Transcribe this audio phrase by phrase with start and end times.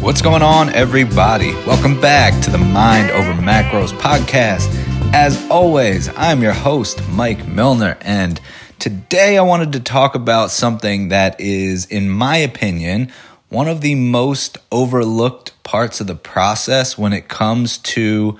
[0.00, 1.52] What's going on, everybody?
[1.66, 4.68] Welcome back to the Mind Over Macros podcast.
[5.12, 8.40] As always, I'm your host, Mike Milner, and
[8.78, 13.12] today I wanted to talk about something that is, in my opinion,
[13.48, 18.38] one of the most overlooked parts of the process when it comes to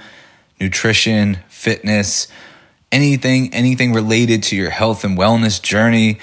[0.60, 2.28] nutrition, fitness,
[2.92, 6.18] anything anything related to your health and wellness journey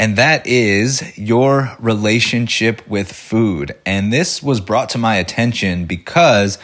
[0.00, 3.76] and that is your relationship with food.
[3.84, 6.56] And this was brought to my attention because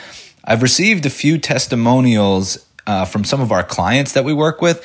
[0.42, 4.83] I've received a few testimonials uh, from some of our clients that we work with.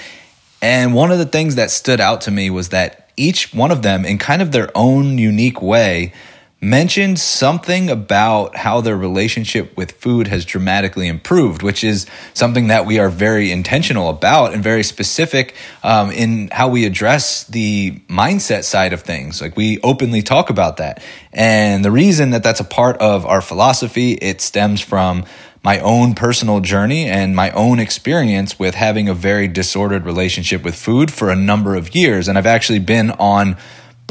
[0.61, 3.83] And one of the things that stood out to me was that each one of
[3.83, 6.11] them, in kind of their own unique way,
[6.61, 12.85] mentioned something about how their relationship with food has dramatically improved, which is something that
[12.85, 18.63] we are very intentional about and very specific um, in how we address the mindset
[18.63, 19.41] side of things.
[19.41, 21.03] Like we openly talk about that.
[21.33, 25.25] And the reason that that's a part of our philosophy, it stems from
[25.63, 30.75] my own personal journey and my own experience with having a very disordered relationship with
[30.75, 32.27] food for a number of years.
[32.27, 33.57] And I've actually been on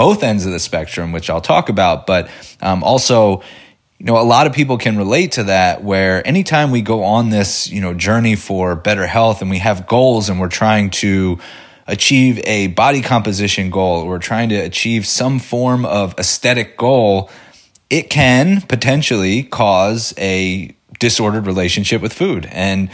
[0.01, 2.31] both ends of the spectrum, which I'll talk about, but
[2.63, 3.43] um, also,
[3.99, 7.29] you know, a lot of people can relate to that where anytime we go on
[7.29, 11.39] this, you know, journey for better health and we have goals and we're trying to
[11.87, 17.29] achieve a body composition goal, or we're trying to achieve some form of aesthetic goal,
[17.91, 22.49] it can potentially cause a disordered relationship with food.
[22.51, 22.89] And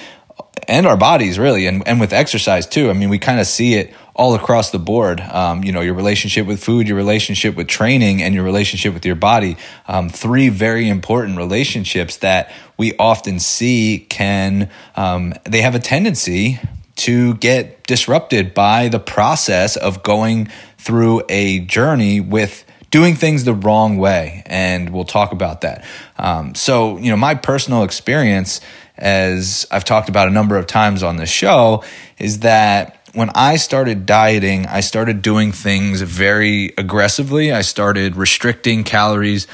[0.68, 2.90] and our bodies really and, and with exercise too.
[2.90, 5.20] I mean, we kind of see it all across the board.
[5.20, 9.04] Um, you know, your relationship with food, your relationship with training, and your relationship with
[9.04, 9.56] your body.
[9.86, 16.58] Um, three very important relationships that we often see can, um, they have a tendency
[16.96, 20.48] to get disrupted by the process of going
[20.78, 24.42] through a journey with doing things the wrong way.
[24.46, 25.84] And we'll talk about that.
[26.18, 28.60] Um, so, you know, my personal experience,
[28.96, 31.84] as I've talked about a number of times on the show,
[32.18, 37.50] is that when I started dieting, I started doing things very aggressively.
[37.50, 39.46] I started restricting calories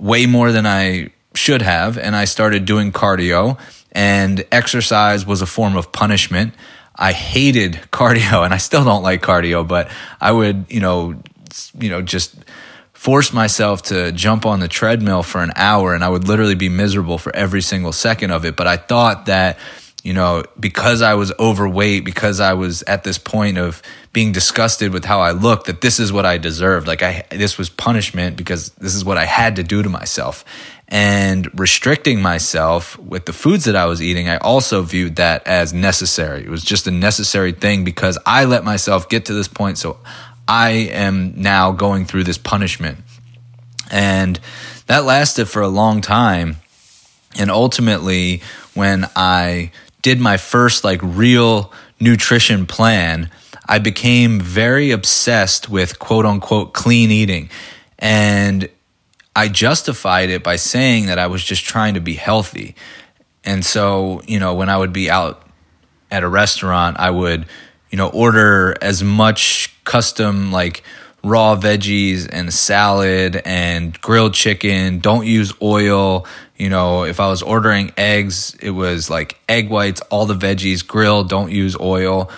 [0.00, 3.58] way more than I should have, and I started doing cardio,
[3.92, 6.54] and exercise was a form of punishment.
[6.96, 9.90] I hated cardio, and I still don't like cardio, but
[10.20, 11.20] I would, you know,
[11.78, 12.34] you know, just
[13.02, 16.68] force myself to jump on the treadmill for an hour and I would literally be
[16.68, 18.54] miserable for every single second of it.
[18.54, 19.58] But I thought that
[20.04, 23.82] you know, because I was overweight, because I was at this point of
[24.12, 26.86] being disgusted with how I looked, that this is what I deserved.
[26.86, 30.44] Like I, this was punishment because this is what I had to do to myself.
[30.88, 35.72] And restricting myself with the foods that I was eating, I also viewed that as
[35.72, 36.44] necessary.
[36.44, 39.78] It was just a necessary thing because I let myself get to this point.
[39.78, 39.98] So
[40.52, 42.98] I am now going through this punishment.
[43.90, 44.38] And
[44.86, 46.56] that lasted for a long time.
[47.38, 48.42] And ultimately,
[48.74, 53.30] when I did my first like real nutrition plan,
[53.66, 57.48] I became very obsessed with quote unquote clean eating.
[57.98, 58.68] And
[59.34, 62.76] I justified it by saying that I was just trying to be healthy.
[63.42, 65.46] And so, you know, when I would be out
[66.10, 67.46] at a restaurant, I would,
[67.90, 70.82] you know, order as much custom like
[71.24, 74.98] raw veggies and salad and grilled chicken.
[74.98, 76.26] Don't use oil.
[76.56, 80.86] You know, if I was ordering eggs, it was like egg whites, all the veggies,
[80.86, 82.30] grilled, don't use oil.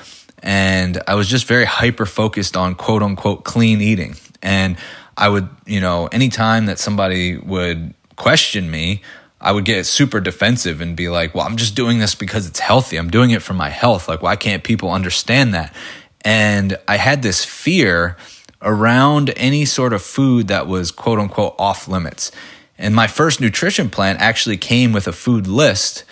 [0.43, 4.17] And I was just very hyper focused on quote unquote clean eating.
[4.43, 4.77] And
[5.17, 9.03] I would, you know, anytime that somebody would question me,
[9.41, 12.61] I would get super defensive and be like, well, I'm just doing this because it's
[12.61, 12.97] healthy.
[12.97, 14.09] I'm doing it for my health.
[14.09, 15.75] Like, why can't people understand that?
[16.25, 18.17] And I had this fear
[18.63, 22.33] around any sort of food that was quote unquote off limits.
[22.79, 26.05] And my first nutrition plan actually came with a food list.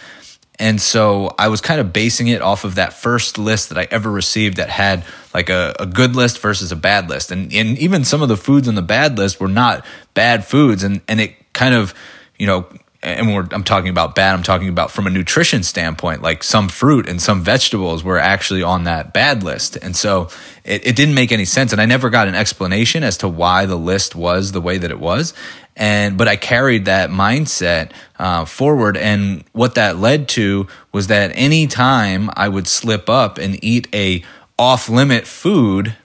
[0.58, 3.88] And so I was kind of basing it off of that first list that I
[3.90, 7.32] ever received that had like a, a good list versus a bad list.
[7.32, 9.84] And, and even some of the foods on the bad list were not
[10.14, 10.84] bad foods.
[10.84, 11.94] And, and it kind of,
[12.38, 12.66] you know,
[13.02, 17.08] and I'm talking about bad, I'm talking about from a nutrition standpoint, like some fruit
[17.08, 19.76] and some vegetables were actually on that bad list.
[19.76, 20.28] And so
[20.64, 21.72] it, it didn't make any sense.
[21.72, 24.90] And I never got an explanation as to why the list was the way that
[24.90, 25.34] it was.
[25.76, 28.96] And, but I carried that mindset uh, forward.
[28.96, 34.22] And what that led to was that anytime I would slip up and eat a
[34.58, 35.96] off limit food,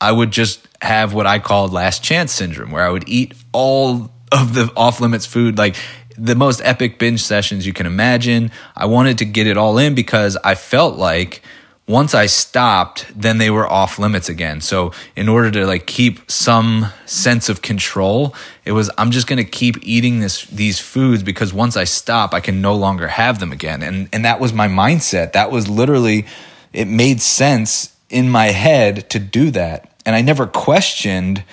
[0.00, 4.10] I would just have what I called last chance syndrome, where I would eat all
[4.32, 5.58] of the off limits food.
[5.58, 5.76] Like
[6.18, 8.50] the most epic binge sessions you can imagine.
[8.74, 11.42] I wanted to get it all in because I felt like
[11.88, 14.60] once I stopped, then they were off limits again.
[14.60, 18.34] So in order to like keep some sense of control,
[18.64, 22.34] it was I'm just going to keep eating this these foods because once I stop,
[22.34, 23.82] I can no longer have them again.
[23.82, 25.32] And and that was my mindset.
[25.32, 26.26] That was literally
[26.72, 29.92] it made sense in my head to do that.
[30.04, 31.44] And I never questioned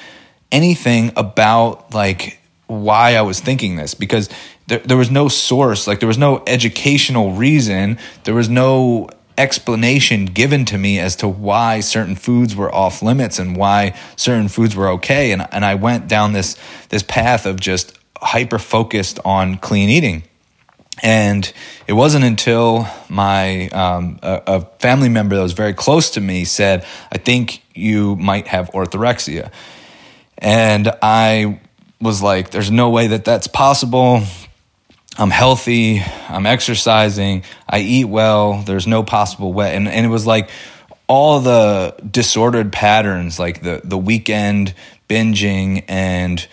[0.51, 4.29] anything about like why I was thinking this because
[4.67, 10.25] there, there was no source, like there was no educational reason, there was no explanation
[10.25, 14.75] given to me as to why certain foods were off limits and why certain foods
[14.75, 15.31] were okay.
[15.31, 16.57] And and I went down this
[16.89, 20.23] this path of just hyper focused on clean eating.
[21.01, 21.51] And
[21.87, 26.45] it wasn't until my um, a, a, family member that was very close to me
[26.45, 29.51] said i think you might have orthorexia.
[30.37, 31.59] And i
[32.03, 34.21] was like there's no way that that's possible
[35.17, 39.75] I'm healthy, I'm exercising, I eat well, there's no possible way.
[39.75, 40.49] And, and it was like
[41.07, 44.73] all the disordered patterns, like the, the weekend
[45.07, 46.45] binging and,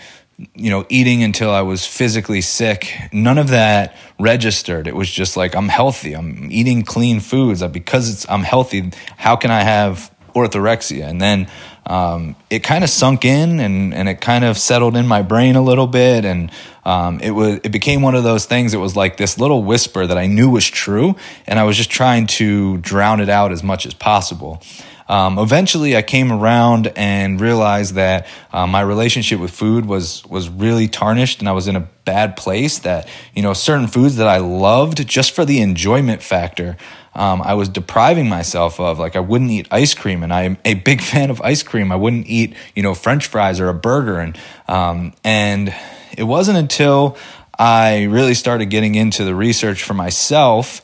[0.55, 4.87] you know, eating until I was physically sick, none of that registered.
[4.87, 7.62] It was just like, I'm healthy, I'm eating clean foods.
[7.62, 11.08] Because it's, I'm healthy, how can I have orthorexia?
[11.08, 11.49] And then
[11.90, 15.56] um, it kind of sunk in and, and it kind of settled in my brain
[15.56, 16.25] a little bit.
[16.25, 16.52] And
[16.84, 18.72] um, it was it became one of those things.
[18.75, 21.16] It was like this little whisper that I knew was true,
[21.48, 24.62] and I was just trying to drown it out as much as possible.
[25.08, 30.48] Um, eventually, I came around and realized that uh, my relationship with food was was
[30.48, 32.78] really tarnished, and I was in a bad place.
[32.78, 36.76] That you know, certain foods that I loved just for the enjoyment factor,
[37.14, 38.98] um, I was depriving myself of.
[38.98, 41.92] Like I wouldn't eat ice cream, and I'm a big fan of ice cream.
[41.92, 45.74] I wouldn't eat you know French fries or a burger, and um, and
[46.16, 47.16] it wasn't until
[47.60, 50.80] I really started getting into the research for myself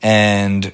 [0.00, 0.72] and,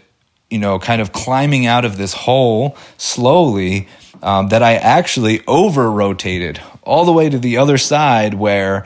[0.50, 3.88] you know, kind of climbing out of this hole slowly
[4.22, 8.84] um, that I actually over rotated all the way to the other side where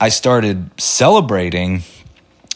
[0.00, 1.82] I started celebrating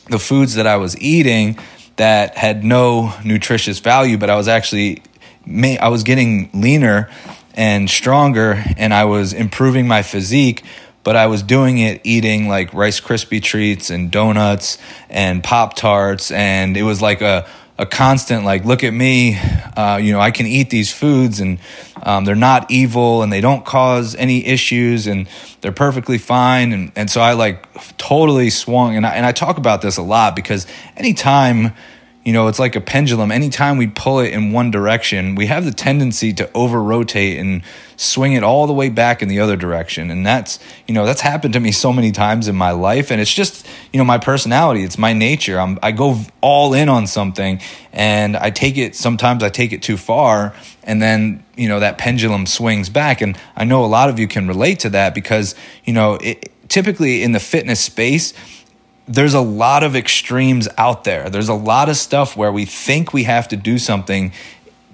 [0.08, 1.58] the foods that I was eating
[2.00, 5.02] that had no nutritious value, but I was actually
[5.46, 7.10] I was getting leaner
[7.52, 10.64] and stronger and I was improving my physique
[11.02, 16.30] but I was doing it eating like Rice Krispie treats and donuts and Pop Tarts,
[16.30, 17.48] and it was like a
[17.80, 19.38] a constant like look at me
[19.74, 21.58] uh, you know i can eat these foods and
[22.02, 25.26] um, they're not evil and they don't cause any issues and
[25.62, 27.66] they're perfectly fine and, and so i like
[27.96, 30.66] totally swung and I, and I talk about this a lot because
[30.96, 31.72] anytime
[32.24, 33.32] you know, it's like a pendulum.
[33.32, 37.62] Anytime we pull it in one direction, we have the tendency to over rotate and
[37.96, 40.10] swing it all the way back in the other direction.
[40.10, 43.10] And that's, you know, that's happened to me so many times in my life.
[43.10, 45.58] And it's just, you know, my personality, it's my nature.
[45.58, 47.60] I'm, I go all in on something
[47.92, 50.54] and I take it, sometimes I take it too far.
[50.84, 53.20] And then, you know, that pendulum swings back.
[53.20, 55.54] And I know a lot of you can relate to that because,
[55.84, 58.32] you know, it, typically in the fitness space,
[59.08, 61.28] there's a lot of extremes out there.
[61.28, 64.32] There's a lot of stuff where we think we have to do something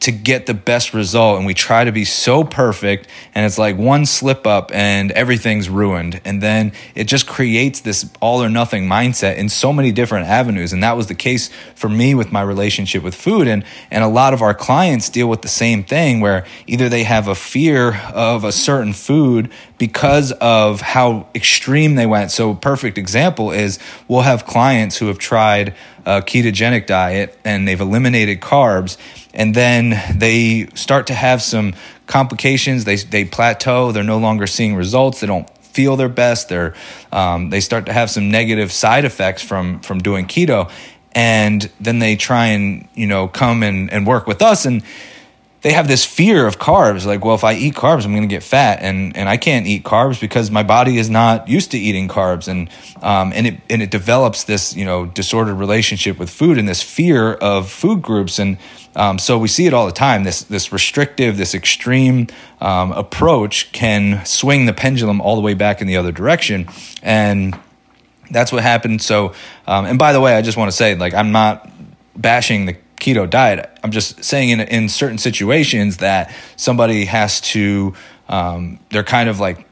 [0.07, 3.77] to get the best result and we try to be so perfect and it's like
[3.77, 6.21] one slip up and everything's ruined.
[6.25, 10.73] And then it just creates this all or nothing mindset in so many different avenues.
[10.73, 13.49] And that was the case for me with my relationship with food.
[13.49, 17.03] And and a lot of our clients deal with the same thing where either they
[17.03, 22.31] have a fear of a certain food because of how extreme they went.
[22.31, 25.75] So perfect example is we'll have clients who have tried
[26.07, 28.97] a ketogenic diet and they've eliminated carbs
[29.35, 31.75] and then they start to have some
[32.07, 32.85] complications.
[32.85, 33.93] They, they plateau.
[33.93, 35.21] They're no longer seeing results.
[35.21, 36.49] They don't feel their best.
[36.49, 36.75] They're
[37.13, 40.71] um, they start to have some negative side effects from from doing keto
[41.17, 44.67] and then they try and you know come and, and work with us.
[44.67, 44.83] And
[45.63, 48.29] they have this fear of carbs like well if i eat carbs i'm going to
[48.29, 51.79] get fat and and i can't eat carbs because my body is not used to
[51.79, 52.69] eating carbs and
[53.03, 56.83] um, and it and it develops this you know disordered relationship with food and this
[56.83, 58.59] fear of food groups and
[58.97, 60.25] um, so we see it all the time.
[60.25, 62.29] This this restrictive this extreme
[62.63, 66.67] um, approach can swing the pendulum all the way back in the other direction
[67.03, 67.59] and
[68.31, 69.03] that's what happened.
[69.03, 69.35] So
[69.67, 71.71] um, and by the way i just want to say like i'm not
[72.17, 73.71] bashing the keto diet.
[73.83, 77.95] I'm just saying in in certain situations that somebody has to
[78.29, 79.67] um, they're kind of like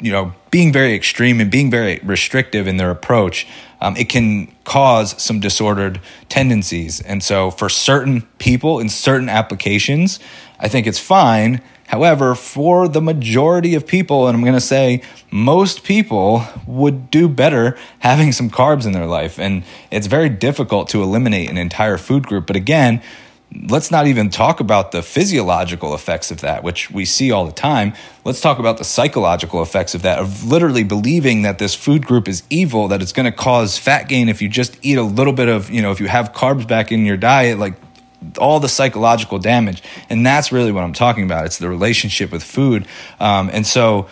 [0.00, 3.46] you know being very extreme and being very restrictive in their approach.
[3.80, 10.20] Um, it can cause some disordered tendencies, and so for certain people in certain applications,
[10.60, 15.02] I think it's fine However, for the majority of people, and I'm going to say
[15.30, 19.38] most people would do better having some carbs in their life.
[19.38, 22.46] And it's very difficult to eliminate an entire food group.
[22.46, 23.02] But again,
[23.68, 27.52] let's not even talk about the physiological effects of that, which we see all the
[27.52, 27.92] time.
[28.24, 32.26] Let's talk about the psychological effects of that, of literally believing that this food group
[32.26, 35.34] is evil, that it's going to cause fat gain if you just eat a little
[35.34, 37.74] bit of, you know, if you have carbs back in your diet, like
[38.38, 39.82] all the psychological damage.
[40.10, 41.46] And that's really what I'm talking about.
[41.46, 42.86] It's the relationship with food.
[43.20, 44.08] Um, and so,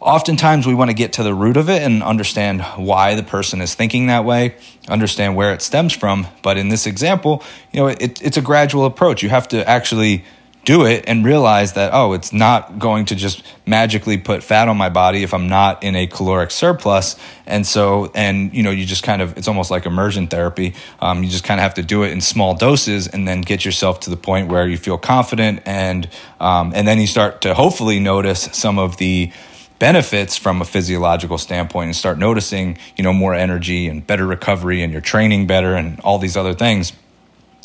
[0.00, 3.60] oftentimes we want to get to the root of it and understand why the person
[3.60, 4.54] is thinking that way
[4.88, 8.86] understand where it stems from but in this example you know it, it's a gradual
[8.86, 10.24] approach you have to actually
[10.64, 14.76] do it and realize that oh it's not going to just magically put fat on
[14.76, 18.84] my body if i'm not in a caloric surplus and so and you know you
[18.84, 21.82] just kind of it's almost like immersion therapy um, you just kind of have to
[21.82, 24.98] do it in small doses and then get yourself to the point where you feel
[24.98, 26.08] confident and
[26.40, 29.32] um, and then you start to hopefully notice some of the
[29.80, 34.82] benefits from a physiological standpoint and start noticing, you know, more energy and better recovery
[34.82, 36.92] and you're training better and all these other things.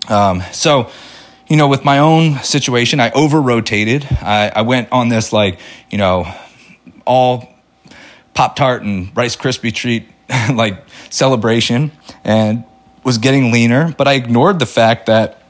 [0.07, 0.89] Um, so,
[1.47, 4.07] you know, with my own situation, I over rotated.
[4.21, 5.59] I, I went on this like,
[5.89, 6.31] you know,
[7.05, 7.53] all
[8.33, 10.07] Pop Tart and Rice Krispie treat
[10.53, 11.91] like celebration
[12.23, 12.63] and
[13.03, 15.41] was getting leaner, but I ignored the fact that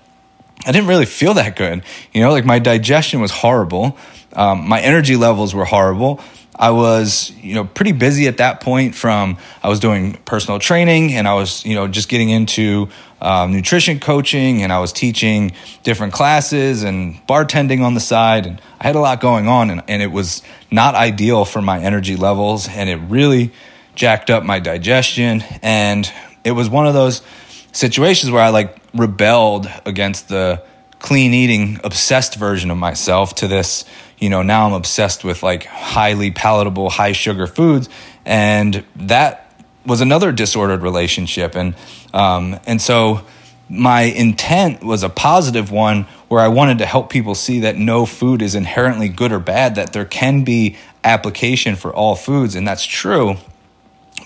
[0.66, 1.84] I didn't really feel that good.
[2.14, 3.98] You know, like my digestion was horrible.
[4.34, 6.20] Um, my energy levels were horrible.
[6.58, 11.14] I was, you know, pretty busy at that point from I was doing personal training
[11.14, 12.90] and I was, you know, just getting into
[13.26, 15.54] um, nutrition coaching and I was teaching
[15.84, 18.46] different classes and bartending on the side.
[18.46, 21.80] And I had a lot going on and, and it was not ideal for my
[21.80, 23.52] energy levels and it really
[23.96, 25.44] jacked up my digestion.
[25.64, 26.10] And
[26.44, 27.24] it was one of those
[27.72, 30.62] situations where I like rebelled against the
[31.00, 33.86] clean eating obsessed version of myself to this
[34.18, 37.90] you know, now I'm obsessed with like highly palatable, high sugar foods.
[38.24, 39.45] And that
[39.86, 41.56] was another disordered relationship.
[41.56, 41.76] And,
[42.14, 43.22] um, and so
[43.70, 48.06] my intent was a positive one where I wanted to help people see that no
[48.06, 52.56] food is inherently good or bad, that there can be application for all foods.
[52.56, 53.38] And that's true.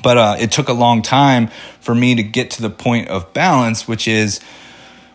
[0.02, 1.50] But uh, it took a long time
[1.80, 4.40] for me to get to the point of balance, which is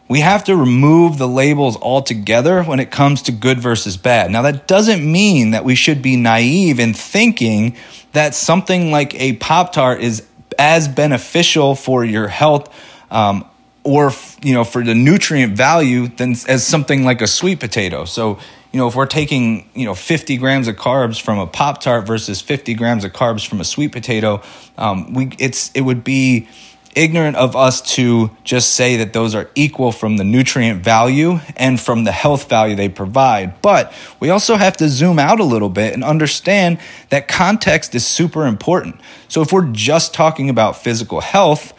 [0.08, 4.30] we have to remove the labels altogether when it comes to good versus bad.
[4.30, 7.76] Now, that doesn't mean that we should be naive in thinking
[8.12, 10.26] that something like a Pop Tart is
[10.58, 12.72] as beneficial for your health
[13.10, 13.44] um,
[13.82, 18.04] or you know for the nutrient value than as something like a sweet potato.
[18.04, 18.38] So
[18.72, 22.06] you know if we're taking you know 50 grams of carbs from a Pop Tart
[22.06, 24.42] versus 50 grams of carbs from a sweet potato,
[24.78, 26.48] um, we it's it would be
[26.94, 31.80] ignorant of us to just say that those are equal from the nutrient value and
[31.80, 33.60] from the health value they provide.
[33.62, 36.78] But we also have to zoom out a little bit and understand
[37.10, 39.00] that context is super important.
[39.28, 41.72] So if we're just talking about physical health,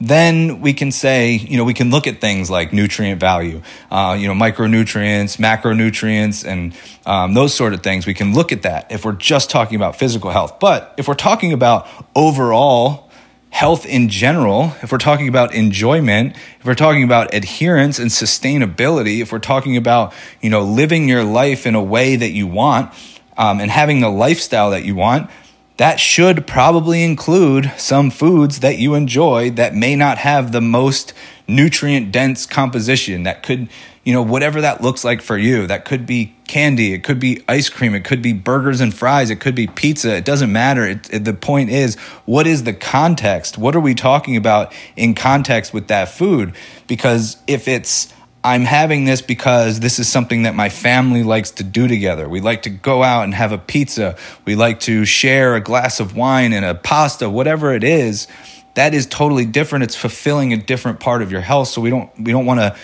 [0.00, 4.16] then we can say, you know, we can look at things like nutrient value, uh,
[4.18, 6.74] you know, micronutrients, macronutrients, and
[7.06, 8.04] um, those sort of things.
[8.04, 10.58] We can look at that if we're just talking about physical health.
[10.58, 11.86] But if we're talking about
[12.16, 13.11] overall
[13.52, 19.20] health in general, if we're talking about enjoyment, if we're talking about adherence and sustainability,
[19.20, 22.90] if we're talking about, you know, living your life in a way that you want
[23.36, 25.30] um, and having the lifestyle that you want,
[25.76, 31.12] that should probably include some foods that you enjoy that may not have the most
[31.46, 33.68] nutrient dense composition that could
[34.04, 35.66] you know, whatever that looks like for you.
[35.66, 39.30] That could be candy, it could be ice cream, it could be burgers and fries,
[39.30, 40.16] it could be pizza.
[40.16, 40.84] It doesn't matter.
[40.84, 43.58] It, it, the point is, what is the context?
[43.58, 46.54] What are we talking about in context with that food?
[46.88, 48.12] Because if it's
[48.44, 52.28] I'm having this because this is something that my family likes to do together.
[52.28, 54.16] We like to go out and have a pizza.
[54.44, 58.26] We like to share a glass of wine and a pasta, whatever it is.
[58.74, 59.84] That is totally different.
[59.84, 61.68] It's fulfilling a different part of your health.
[61.68, 62.76] So we don't we don't want to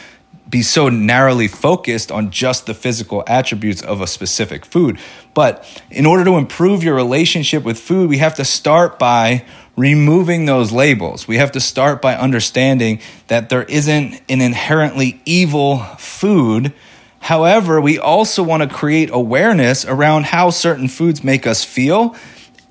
[0.48, 4.98] be so narrowly focused on just the physical attributes of a specific food.
[5.34, 9.44] But in order to improve your relationship with food, we have to start by
[9.76, 11.28] removing those labels.
[11.28, 16.72] We have to start by understanding that there isn't an inherently evil food.
[17.20, 22.16] However, we also want to create awareness around how certain foods make us feel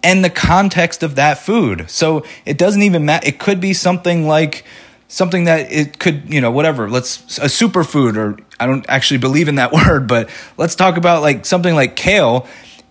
[0.03, 1.89] and the context of that food.
[1.89, 3.27] So it doesn't even matter.
[3.27, 4.65] It could be something like,
[5.07, 6.89] something that it could, you know, whatever.
[6.89, 11.21] Let's a superfood, or I don't actually believe in that word, but let's talk about
[11.21, 12.47] like something like kale.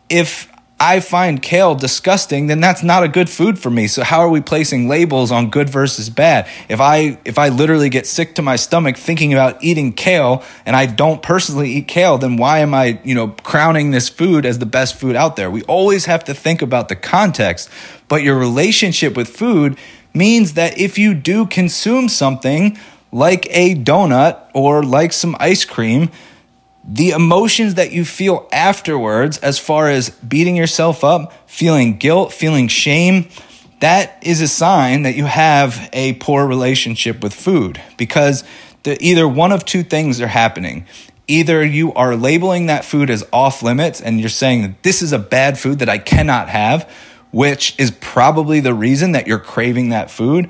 [0.08, 3.87] If I find kale disgusting, then that's not a good food for me.
[3.87, 6.47] So how are we placing labels on good versus bad?
[6.68, 10.76] If I if I literally get sick to my stomach thinking about eating kale and
[10.76, 14.59] I don't personally eat kale, then why am I, you know, crowning this food as
[14.59, 15.50] the best food out there?
[15.50, 17.71] We always have to think about the context,
[18.06, 19.78] but your relationship with food
[20.12, 22.78] means that if you do consume something
[23.12, 26.11] like a donut or like some ice cream,
[26.86, 32.68] the emotions that you feel afterwards, as far as beating yourself up, feeling guilt, feeling
[32.68, 33.28] shame,
[33.80, 38.44] that is a sign that you have a poor relationship with food because
[38.84, 40.86] the, either one of two things are happening.
[41.28, 45.12] Either you are labeling that food as off limits and you're saying that this is
[45.12, 46.88] a bad food that I cannot have,
[47.32, 50.48] which is probably the reason that you're craving that food,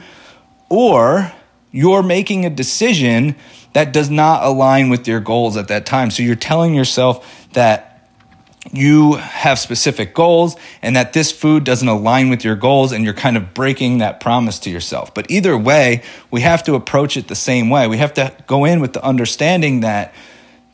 [0.69, 1.33] or
[1.73, 3.37] you're making a decision
[3.77, 6.11] that does not align with your goals at that time.
[6.11, 8.09] So you're telling yourself that
[8.73, 13.13] you have specific goals and that this food doesn't align with your goals and you're
[13.13, 15.13] kind of breaking that promise to yourself.
[15.13, 17.87] But either way, we have to approach it the same way.
[17.87, 20.15] We have to go in with the understanding that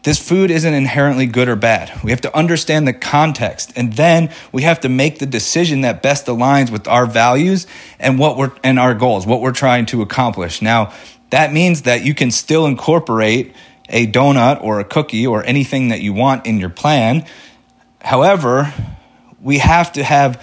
[0.05, 2.05] this food isn't inherently good or bad.
[2.05, 6.03] We have to understand the context and then we have to make the decision that
[6.03, 7.67] best aligns with our values
[7.99, 10.63] and what we're and our goals, what we're trying to accomplish.
[10.63, 10.93] Now,
[11.33, 13.55] that means that you can still incorporate
[13.91, 17.27] a donut or a cookie or anything that you want in your plan
[18.05, 18.73] However,
[19.41, 20.43] we have to have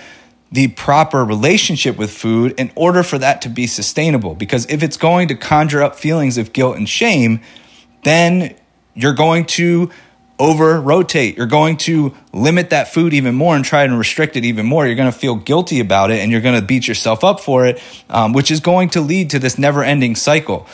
[0.51, 4.34] the proper relationship with food in order for that to be sustainable.
[4.34, 7.41] Because if it's going to conjure up feelings of guilt and shame,
[8.03, 8.55] then
[8.96, 9.91] you're going to
[10.39, 11.38] over rotate.
[11.38, 14.88] You're going to limit that food even more and try and restrict it even more.
[14.88, 17.65] You're going to feel guilty about it and you're going to beat yourself up for
[17.65, 20.65] it, um, which is going to lead to this never ending cycle.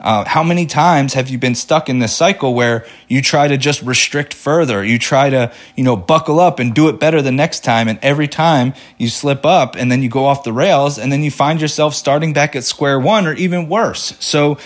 [0.00, 3.56] Uh, how many times have you been stuck in this cycle where you try to
[3.56, 4.84] just restrict further?
[4.84, 7.88] You try to, you know, buckle up and do it better the next time.
[7.88, 11.22] And every time you slip up and then you go off the rails and then
[11.22, 14.14] you find yourself starting back at square one or even worse.
[14.20, 14.58] So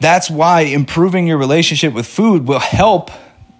[0.00, 3.10] that's why improving your relationship with food will help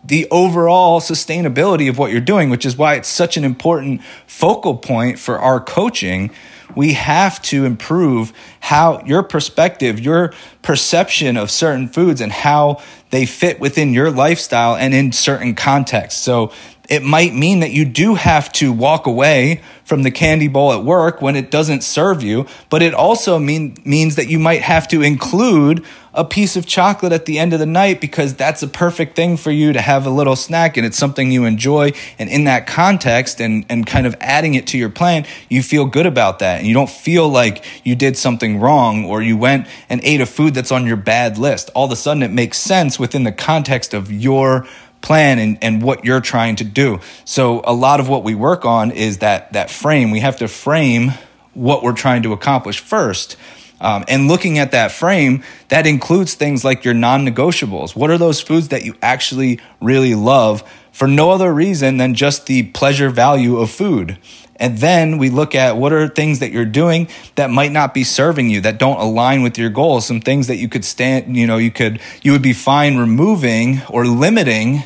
[0.05, 4.77] the overall sustainability of what you're doing, which is why it's such an important focal
[4.77, 6.31] point for our coaching
[6.75, 13.27] we have to improve how your perspective, your perception of certain foods and how they
[13.27, 16.21] fit within your lifestyle and in certain contexts.
[16.21, 16.53] So
[16.89, 20.83] it might mean that you do have to walk away from the candy bowl at
[20.83, 24.89] work when it doesn't serve you, but it also mean, means that you might have
[24.89, 28.67] to include a piece of chocolate at the end of the night because that's a
[28.67, 31.93] perfect thing for you to have a little snack and it's something you enjoy.
[32.19, 35.85] And in that context and, and kind of adding it to your plan, you feel
[35.85, 36.59] good about that.
[36.59, 40.27] And you don't feel like you did something wrong or you went and ate a
[40.27, 41.71] food that's on your bad list.
[41.75, 44.67] All of a sudden, it makes sense within the context of your
[45.01, 47.01] plan and, and what you're trying to do.
[47.25, 50.11] So a lot of what we work on is that that frame.
[50.11, 51.13] We have to frame
[51.55, 53.37] what we're trying to accomplish first.
[53.81, 57.95] Um, and looking at that frame, that includes things like your non negotiables.
[57.95, 62.47] What are those foods that you actually really love for no other reason than just
[62.47, 64.19] the pleasure value of food?
[64.59, 68.05] And then we look at what are things that you're doing that might not be
[68.05, 71.47] serving you, that don't align with your goals, some things that you could stand, you
[71.47, 74.83] know, you could, you would be fine removing or limiting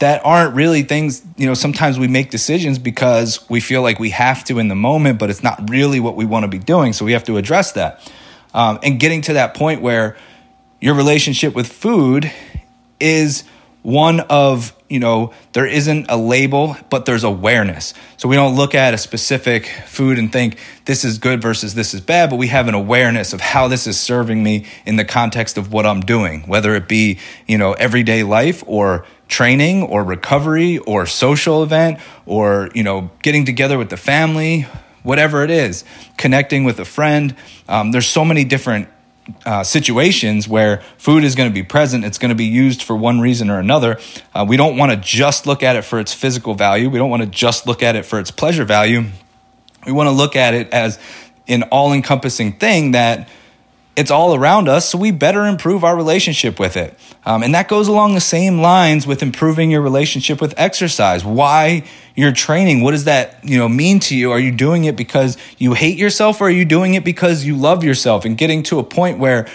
[0.00, 4.10] that aren't really things, you know, sometimes we make decisions because we feel like we
[4.10, 6.92] have to in the moment, but it's not really what we want to be doing.
[6.92, 8.12] So we have to address that.
[8.52, 10.16] Um, and getting to that point where
[10.80, 12.32] your relationship with food
[12.98, 13.44] is
[13.82, 17.94] one of you know there isn't a label but there's awareness.
[18.16, 21.94] So we don't look at a specific food and think this is good versus this
[21.94, 25.04] is bad but we have an awareness of how this is serving me in the
[25.04, 30.02] context of what i'm doing whether it be you know everyday life or training or
[30.02, 34.66] recovery or social event or you know getting together with the family
[35.02, 35.84] whatever it is
[36.16, 37.34] connecting with a friend.
[37.68, 38.88] Um, there's so many different
[39.46, 42.96] uh, situations where food is going to be present, it's going to be used for
[42.96, 43.98] one reason or another.
[44.34, 46.90] Uh, we don't want to just look at it for its physical value.
[46.90, 49.04] We don't want to just look at it for its pleasure value.
[49.86, 50.98] We want to look at it as
[51.48, 53.28] an all encompassing thing that
[53.94, 56.98] it's all around us, so we better improve our relationship with it.
[57.26, 61.24] Um, and that goes along the same lines with improving your relationship with exercise.
[61.24, 61.84] Why
[62.16, 62.82] you're training?
[62.82, 64.32] What does that you know mean to you?
[64.32, 67.56] Are you doing it because you hate yourself, or are you doing it because you
[67.56, 68.24] love yourself?
[68.24, 69.46] And getting to a point where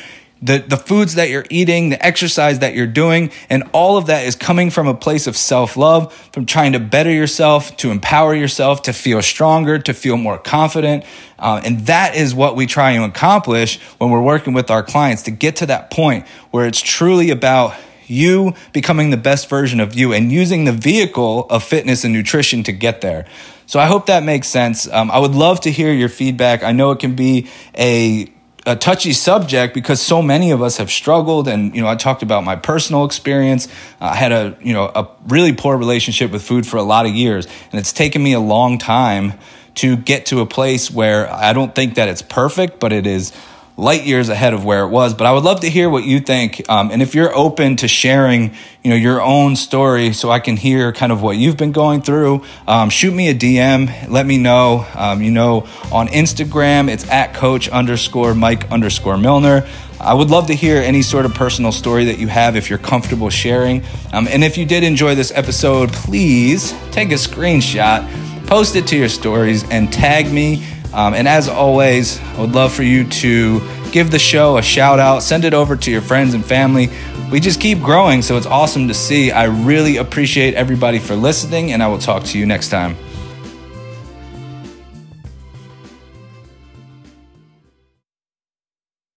[0.41, 4.25] the, the foods that you're eating, the exercise that you're doing, and all of that
[4.25, 8.35] is coming from a place of self love, from trying to better yourself, to empower
[8.35, 11.03] yourself, to feel stronger, to feel more confident.
[11.39, 15.23] Uh, and that is what we try to accomplish when we're working with our clients
[15.23, 17.75] to get to that point where it's truly about
[18.07, 22.63] you becoming the best version of you and using the vehicle of fitness and nutrition
[22.63, 23.25] to get there.
[23.65, 24.87] So I hope that makes sense.
[24.87, 26.63] Um, I would love to hear your feedback.
[26.63, 28.31] I know it can be a
[28.67, 31.47] a touchy subject because so many of us have struggled.
[31.47, 33.67] And you know I talked about my personal experience.
[33.99, 37.13] I had a you know a really poor relationship with food for a lot of
[37.13, 37.47] years.
[37.71, 39.33] And it's taken me a long time
[39.75, 43.31] to get to a place where I don't think that it's perfect but it is
[43.77, 45.13] light years ahead of where it was.
[45.13, 46.67] But I would love to hear what you think.
[46.67, 50.57] Um, and if you're open to sharing, you know, your own story so I can
[50.57, 54.09] hear kind of what you've been going through, um, shoot me a DM.
[54.09, 54.85] Let me know.
[54.95, 59.67] Um, you know, on Instagram, it's at coach underscore Mike underscore Milner.
[59.99, 62.79] I would love to hear any sort of personal story that you have if you're
[62.79, 63.83] comfortable sharing.
[64.13, 68.07] Um, and if you did enjoy this episode, please take a screenshot,
[68.47, 70.63] post it to your stories, and tag me.
[70.97, 74.99] Um, and as always, I would love for you to give the show a shout
[74.99, 76.89] out, send it over to your friends and family.
[77.31, 79.29] We just keep growing, so it's awesome to see.
[79.29, 82.97] I really appreciate everybody for listening, and I will talk to you next time.